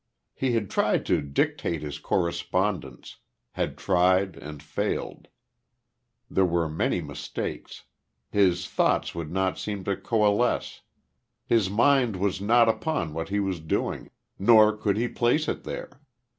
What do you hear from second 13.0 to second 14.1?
what he was doing,